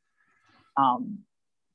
[0.77, 1.20] Um,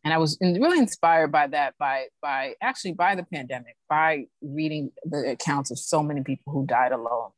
[0.03, 4.91] and I was really inspired by that, by by actually by the pandemic, by reading
[5.05, 7.29] the accounts of so many people who died alone.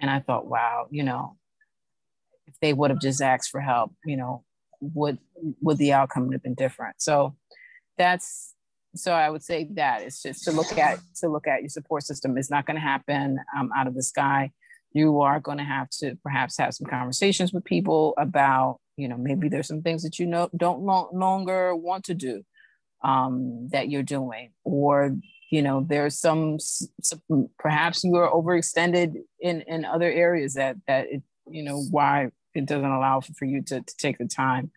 [0.00, 1.36] And I thought, wow, you know,
[2.48, 4.42] if they would have just asked for help, you know,
[4.80, 5.18] would
[5.60, 7.00] would the outcome have been different?
[7.00, 7.36] So
[7.96, 8.54] that's
[8.94, 12.04] so I would say that it's just to look at to look at your support
[12.04, 12.36] system.
[12.36, 14.50] It's not going to happen um, out of the sky.
[14.92, 19.16] You are going to have to perhaps have some conversations with people about you know
[19.16, 22.44] maybe there's some things that you know don't no longer want to do
[23.02, 25.16] um, that you're doing or
[25.50, 31.06] you know there's some, some perhaps you are overextended in in other areas that that
[31.10, 34.70] it, you know why it doesn't allow for you to, to take the time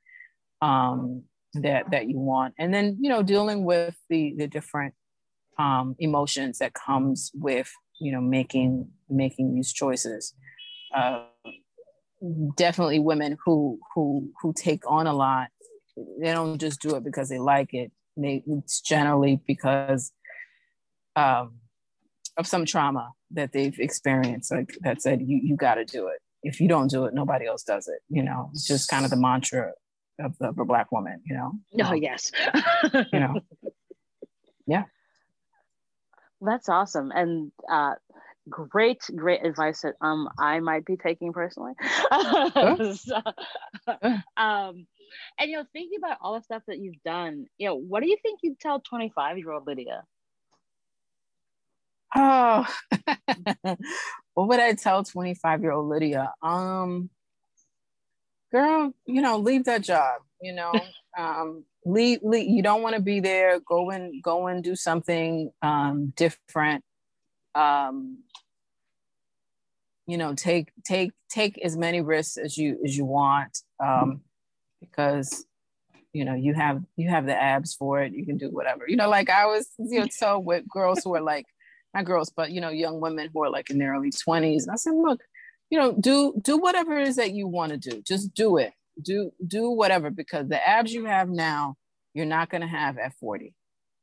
[0.61, 1.23] um,
[1.61, 2.53] that that you want.
[2.57, 4.93] And then you know dealing with the the different
[5.57, 10.33] um, emotions that comes with you know making making these choices.
[10.93, 11.23] Uh,
[12.55, 15.49] definitely women who who who take on a lot
[16.19, 17.91] they don't just do it because they like it.
[18.17, 20.11] They it's generally because
[21.15, 21.55] um,
[22.37, 26.19] of some trauma that they've experienced like that said you you got to do it.
[26.43, 28.49] If you don't do it nobody else does it you know?
[28.53, 29.71] It's just kind of the mantra
[30.19, 31.51] of the, of a black woman you know?
[31.83, 32.31] Oh yes.
[33.11, 33.35] you know.
[34.67, 34.85] Yeah.
[36.41, 37.11] That's awesome.
[37.11, 37.93] And uh
[38.49, 41.73] great great advice that um i might be taking personally.
[42.95, 43.15] So,
[44.37, 44.87] um
[45.39, 48.09] and you know thinking about all the stuff that you've done you know what do
[48.09, 50.03] you think you'd tell 25 year old lidia?
[52.15, 52.65] Oh.
[54.35, 56.33] What would i tell 25 year old lidia?
[56.41, 57.09] Um
[58.51, 60.73] girl you know leave that job you know?
[61.17, 65.49] Um leave, leave you don't want to be there go and go and do something
[65.61, 66.83] um different.
[67.55, 68.17] Um
[70.07, 74.23] you know take take take as many risks as you as you want um
[74.81, 75.45] because
[76.11, 78.83] you know you have you have the abs for it you can do whatever.
[78.85, 81.45] You know like i was you know so with girls who are like
[81.93, 84.71] not girls but you know young women who are like in their early 20s and
[84.71, 85.21] i said look
[85.69, 88.73] you know do do whatever it is that you want to do just do it
[89.01, 91.75] do do whatever because the abs you have now
[92.13, 93.53] you're not going to have at 40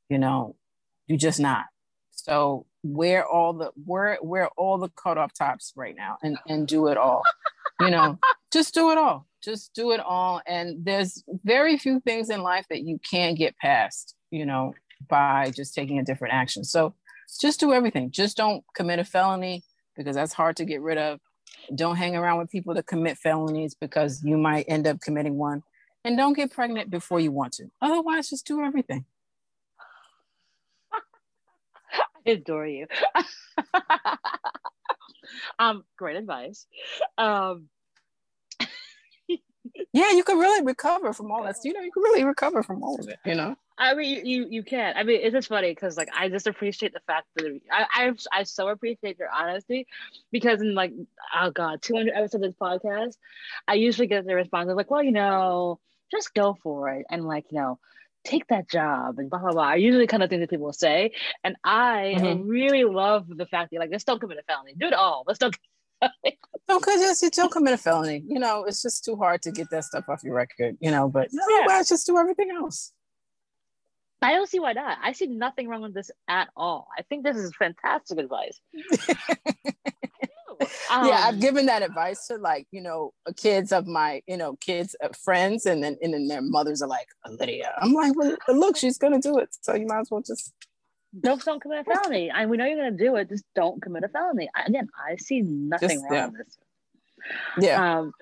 [0.09, 0.57] you know
[1.07, 1.65] you're just not
[2.13, 6.67] so wear all the wear wear all the cut off tops right now and and
[6.67, 7.23] do it all.
[7.81, 8.19] you know,
[8.53, 9.27] just do it all.
[9.43, 10.41] Just do it all.
[10.47, 14.75] And there's very few things in life that you can get past, you know,
[15.09, 16.65] by just taking a different action.
[16.65, 16.95] So
[17.41, 18.11] just do everything.
[18.11, 19.65] Just don't commit a felony
[19.97, 21.21] because that's hard to get rid of.
[21.75, 25.63] Don't hang around with people that commit felonies because you might end up committing one.
[26.05, 27.71] And don't get pregnant before you want to.
[27.81, 29.05] Otherwise, just do everything.
[32.27, 32.87] I adore you.
[35.59, 36.67] um, great advice.
[37.19, 37.69] Um,
[39.29, 41.57] yeah, you can really recover from all that.
[41.63, 43.19] You know, you can really recover from all of it.
[43.25, 43.57] You know.
[43.79, 44.95] I mean, you you can.
[44.97, 48.13] I mean, it's just funny because like I just appreciate the fact that I I
[48.33, 49.87] I so appreciate your honesty
[50.31, 50.93] because in like
[51.35, 53.17] oh god, two hundred episodes of this podcast,
[53.67, 55.81] I usually get the response of like, well, you know,
[56.11, 57.79] just go for it and like you know,
[58.25, 59.63] take that job and blah blah blah.
[59.63, 62.47] I usually kind of think that people will say, and I mm-hmm.
[62.47, 65.25] really love the fact that like let's don't commit a felony, do it all.
[65.27, 65.57] Let's don't
[66.69, 68.23] no, because yes, you don't commit a felony.
[68.27, 70.77] You know, it's just too hard to get that stuff off your record.
[70.81, 71.83] You know, but no, yeah.
[71.83, 72.93] just do everything else?
[74.23, 74.99] I don't see why not.
[75.03, 76.89] I see nothing wrong with this at all.
[76.97, 78.61] I think this is fantastic advice.
[80.91, 84.57] um, yeah, I've given that advice to like you know kids of my you know
[84.57, 87.73] kids uh, friends, and then and then their mothers are like Lidia.
[87.81, 90.53] I'm like, well, look, she's gonna do it, so you might as well just
[91.21, 92.31] don't don't commit a felony.
[92.31, 93.29] I we know you're gonna do it.
[93.29, 94.49] Just don't commit a felony.
[94.67, 96.27] Again, I see nothing just, wrong yeah.
[96.27, 96.59] with this.
[97.59, 97.99] Yeah.
[97.99, 98.13] Um,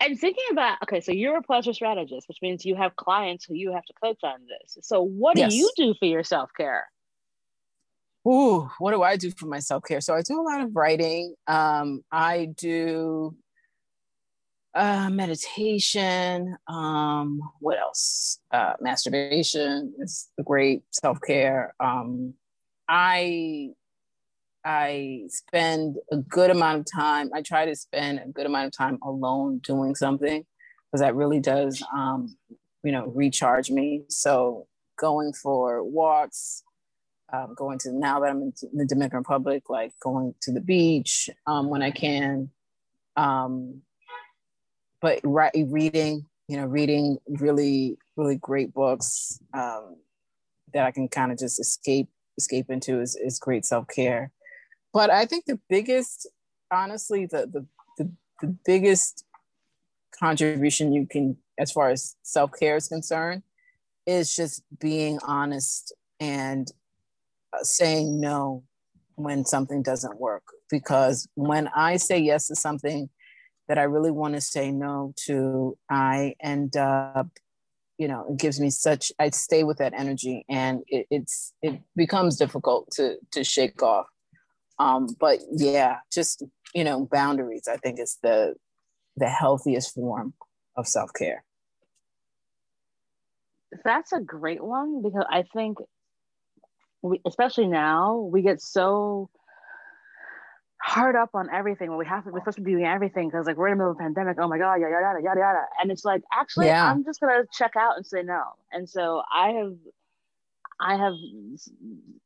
[0.00, 3.54] and thinking about okay, so you're a pleasure strategist, which means you have clients who
[3.54, 4.78] you have to coach on this.
[4.82, 6.88] So what do you do for your self care?
[8.26, 10.00] Ooh, what do I do for my self care?
[10.00, 11.34] So I do a lot of writing.
[11.46, 13.36] Um, I do
[14.74, 16.56] uh, meditation.
[16.66, 18.38] Um, what else?
[18.50, 21.74] Uh, masturbation is a great self care.
[21.78, 22.34] Um,
[22.88, 23.70] I
[24.64, 27.30] I spend a good amount of time.
[27.34, 30.44] I try to spend a good amount of time alone doing something
[30.90, 32.36] because that really does, um,
[32.82, 34.04] you know, recharge me.
[34.08, 36.62] So going for walks,
[37.32, 41.28] um, going to now that I'm in the Dominican Republic, like going to the beach
[41.46, 42.50] um, when I can.
[43.16, 43.82] Um,
[45.00, 49.96] but re- reading, you know, reading really, really great books um,
[50.72, 54.30] that I can kind of just escape escape into is, is great self care.
[54.94, 56.28] But I think the biggest,
[56.70, 57.66] honestly, the the
[57.98, 59.24] the, the biggest
[60.18, 63.42] contribution you can, as far as self care is concerned,
[64.06, 66.70] is just being honest and
[67.52, 68.62] uh, saying no
[69.16, 70.44] when something doesn't work.
[70.70, 73.08] Because when I say yes to something
[73.68, 77.28] that I really want to say no to, I end up,
[77.98, 81.80] you know, it gives me such, I stay with that energy and it, it's, it
[81.96, 84.06] becomes difficult to, to shake off.
[84.78, 86.42] Um, but yeah, just,
[86.74, 88.54] you know, boundaries, I think is the,
[89.16, 90.34] the healthiest form
[90.76, 91.44] of self-care.
[93.84, 95.78] That's a great one because I think
[97.02, 99.30] we, especially now, we get so
[100.84, 103.46] hard up on everything when we have to we're supposed to be doing everything because
[103.46, 105.62] like we're in the middle of a pandemic oh my god yada yada yada yada
[105.80, 106.90] and it's like actually yeah.
[106.90, 109.72] i'm just gonna check out and say no and so i have
[110.80, 111.14] i have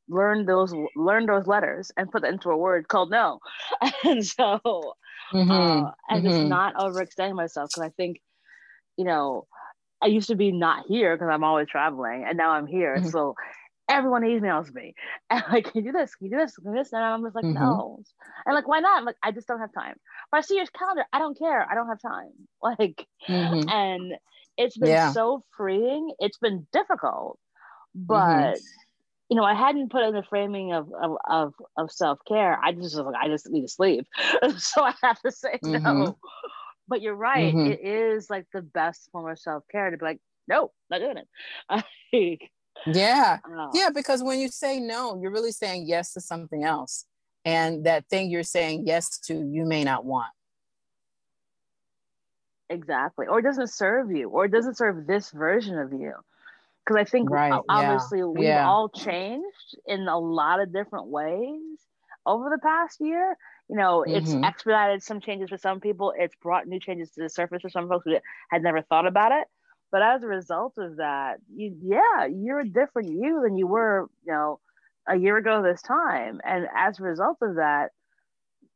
[0.09, 3.39] learned those learned those letters and put that into a word called no
[4.05, 4.61] and so
[5.33, 5.51] mm-hmm.
[5.51, 6.29] uh, and mm-hmm.
[6.29, 8.21] just not overextending myself because i think
[8.97, 9.47] you know
[10.03, 13.09] i used to be not here because i'm always traveling and now i'm here mm-hmm.
[13.09, 13.35] so
[13.89, 14.95] everyone emails me
[15.31, 16.15] and like, can you do this?
[16.15, 16.57] Can you do this?
[16.57, 16.93] Can you do this?
[16.93, 17.63] And I'm just like, mm-hmm.
[17.63, 18.01] no.
[18.47, 18.99] And like, why not?
[18.99, 19.95] I'm like, I just don't have time.
[20.31, 21.05] But I see your calendar.
[21.13, 21.67] I don't care.
[21.69, 22.31] I don't have time.
[22.61, 23.69] Like, mm-hmm.
[23.69, 24.15] and
[24.57, 25.13] it's been yeah.
[25.13, 26.11] so freeing.
[26.19, 27.39] It's been difficult,
[27.95, 28.61] but mm-hmm.
[29.29, 32.59] you know, I hadn't put in the framing of of of, of self care.
[32.63, 34.07] I just was like, I just need to sleep,
[34.59, 35.79] so I have to say no.
[35.79, 36.11] Mm-hmm.
[36.89, 37.55] But you're right.
[37.55, 37.73] Mm-hmm.
[37.73, 41.19] It is like the best form of self care to be like, no, not doing
[41.19, 42.41] it.
[42.87, 43.39] yeah.
[43.47, 43.71] Oh.
[43.75, 47.05] Yeah, because when you say no, you're really saying yes to something else.
[47.45, 50.33] And that thing you're saying yes to, you may not want.
[52.71, 53.27] Exactly.
[53.27, 56.15] Or it doesn't serve you, or it doesn't serve this version of you.
[56.89, 57.61] Because I think right.
[57.69, 58.25] obviously yeah.
[58.25, 58.67] we've yeah.
[58.67, 61.61] all changed in a lot of different ways
[62.25, 63.37] over the past year.
[63.69, 64.17] You know, mm-hmm.
[64.17, 67.69] it's expedited some changes for some people, it's brought new changes to the surface for
[67.69, 68.17] some folks who
[68.51, 69.47] had never thought about it.
[69.93, 74.09] But as a result of that, you yeah, you're a different you than you were,
[74.25, 74.61] you know,
[75.07, 76.41] a year ago this time.
[76.43, 77.91] And as a result of that,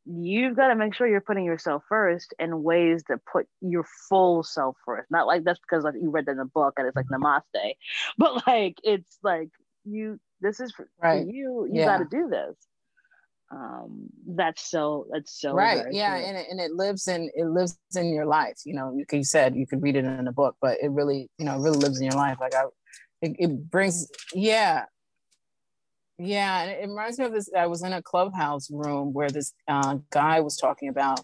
[0.05, 4.43] you've got to make sure you're putting yourself first in ways that put your full
[4.43, 5.11] self first.
[5.11, 7.75] Not like that's because like you read that in a book and it's like namaste,
[8.19, 9.51] but like it's like
[9.85, 11.27] you this is for, right.
[11.27, 11.67] you.
[11.71, 11.87] You yeah.
[11.87, 12.57] got to do this.
[13.53, 17.79] um, that's so that's so right yeah and it, and it lives in it lives
[17.95, 20.57] in your life you know you, you said you could read it in a book
[20.61, 22.65] but it really you know it really lives in your life like i
[23.21, 24.85] it, it brings yeah
[26.23, 29.53] yeah and it reminds me of this i was in a clubhouse room where this
[29.69, 31.21] uh, guy was talking about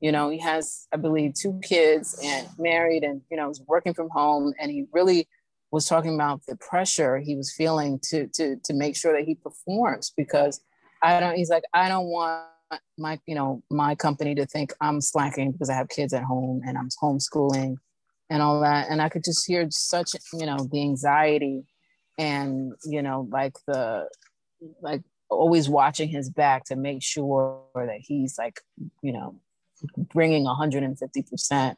[0.00, 3.94] you know he has i believe two kids and married and you know was working
[3.94, 5.28] from home and he really
[5.70, 9.34] was talking about the pressure he was feeling to to to make sure that he
[9.34, 10.60] performs because
[11.02, 12.44] I don't, he's like, I don't want
[12.98, 16.62] my, you know, my company to think I'm slacking because I have kids at home
[16.66, 17.76] and I'm homeschooling
[18.28, 18.88] and all that.
[18.90, 21.64] And I could just hear such, you know, the anxiety
[22.18, 24.08] and, you know, like the,
[24.80, 28.60] like always watching his back to make sure that he's like,
[29.02, 29.36] you know,
[29.96, 31.74] bringing 150%.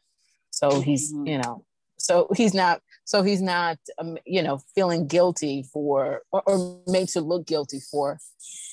[0.49, 1.27] So he's, mm-hmm.
[1.27, 1.65] you know,
[2.03, 7.07] so he's not so he's not um, you know feeling guilty for or, or made
[7.09, 8.19] to look guilty for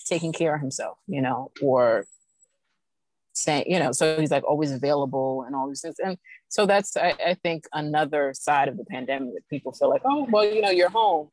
[0.06, 2.06] taking care of himself you know or
[3.32, 6.96] saying you know so he's like always available and all these things and so that's
[6.96, 10.60] I, I think another side of the pandemic that people feel like oh well you
[10.60, 11.28] know you're home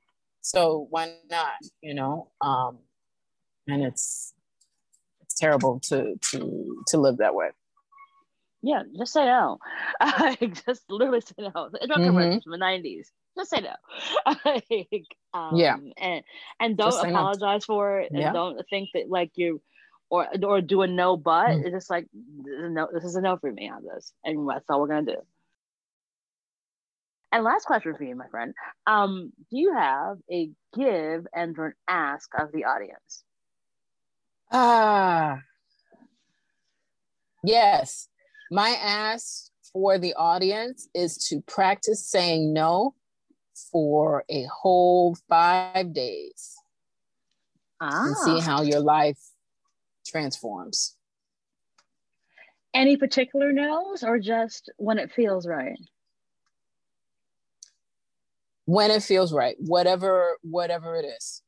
[0.50, 2.78] so why not you know um
[3.68, 4.34] and it's
[5.22, 7.50] it's terrible to to to live that way
[8.64, 9.60] yeah, just say no.
[10.66, 11.70] just literally say no.
[11.74, 12.39] It's not mm-hmm.
[12.39, 13.12] from the nineties.
[13.38, 13.76] Just say no.
[15.34, 16.24] um, yeah, and
[16.60, 17.66] and don't apologize no.
[17.76, 18.34] for it, and yeah.
[18.34, 19.62] don't think that like you
[20.10, 21.50] or or do a no but.
[21.50, 21.66] Mm.
[21.66, 22.88] It's just like no.
[22.91, 25.22] This is a no for me on this, and that's all we're gonna do.
[27.32, 28.53] And last question for you, my friend.
[28.86, 33.23] Um, do you have a give and an ask of the audience?
[34.51, 35.39] Ah,
[37.43, 38.07] yes.
[38.49, 42.95] My ask for the audience is to practice saying no
[43.71, 46.55] for a whole five days
[47.82, 48.05] ah.
[48.05, 48.41] and see ah.
[48.41, 49.19] how your life
[50.05, 50.95] transforms.
[52.73, 55.78] Any particular no's or just when it feels right?
[58.68, 61.41] When it feels right, whatever, whatever it is.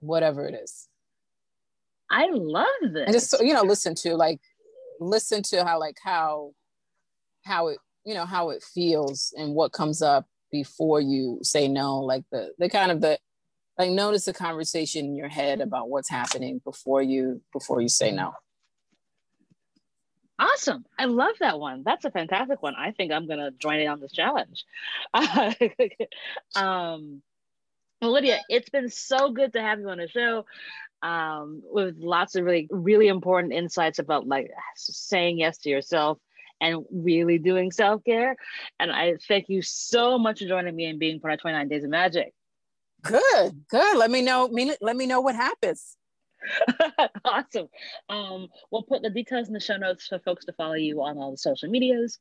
[0.00, 0.88] Whatever it is.
[2.10, 3.04] I love this.
[3.06, 4.40] And just you know, listen to like
[5.00, 6.52] listen to how like how
[7.44, 11.98] how it you know how it feels and what comes up before you say no
[12.00, 13.18] like the the kind of the
[13.78, 18.10] like notice the conversation in your head about what's happening before you before you say
[18.10, 18.32] no
[20.38, 23.88] awesome i love that one that's a fantastic one i think i'm gonna join in
[23.88, 24.64] on this challenge
[26.54, 27.22] um
[28.02, 30.44] well, lidia it's been so good to have you on the show
[31.02, 36.18] um, with lots of really, really important insights about like saying yes to yourself
[36.60, 38.36] and really doing self care.
[38.80, 41.84] And I thank you so much for joining me and being part of 29 Days
[41.84, 42.32] of Magic.
[43.02, 43.96] Good, good.
[43.96, 44.50] Let me know.
[44.80, 45.96] Let me know what happens.
[47.24, 47.68] awesome.
[48.08, 51.18] Um, we'll put the details in the show notes for folks to follow you on
[51.18, 52.18] all the social medias,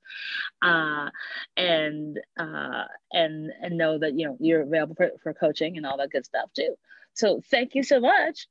[0.61, 1.09] uh,
[1.57, 5.97] and uh, and and know that you know you're available for, for coaching and all
[5.97, 6.75] that good stuff too.
[7.13, 8.47] So thank you so much,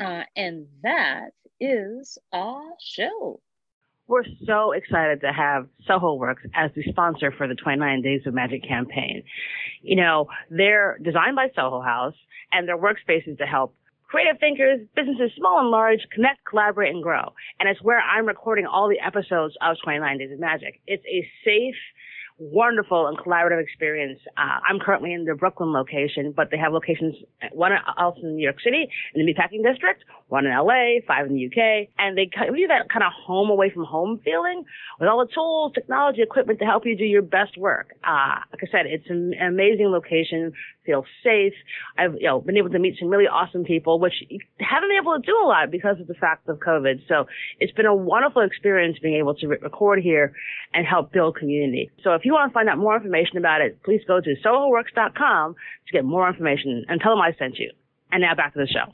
[0.00, 3.40] uh, and that is our show.
[4.06, 8.34] We're so excited to have Soho Works as the sponsor for the 29 Days of
[8.34, 9.22] Magic campaign.
[9.80, 12.14] You know, they're designed by Soho House
[12.52, 13.74] and their workspaces to help
[14.14, 17.34] creative thinkers, businesses small and large, connect, collaborate, and grow.
[17.58, 20.80] And it's where I'm recording all the episodes of 29 Days of Magic.
[20.86, 21.74] It's a safe,
[22.38, 24.20] wonderful and collaborative experience.
[24.36, 27.16] Uh, I'm currently in the Brooklyn location, but they have locations,
[27.50, 31.34] one else in New York City in the Meatpacking District, one in LA, five in
[31.34, 34.64] the UK, and they give you that kind of home away from home feeling
[35.00, 37.94] with all the tools, technology, equipment to help you do your best work.
[38.04, 40.52] Uh, like I said, it's an amazing location,
[40.84, 41.54] feel safe.
[41.98, 44.14] I've, you know, been able to meet some really awesome people, which
[44.60, 47.02] haven't been able to do a lot because of the fact of COVID.
[47.08, 47.26] So
[47.60, 50.34] it's been a wonderful experience being able to re- record here
[50.72, 51.90] and help build community.
[52.02, 55.54] So if you want to find out more information about it, please go to sohoworks.com
[55.54, 57.70] to get more information and tell them I sent you.
[58.12, 58.92] And now back to the show.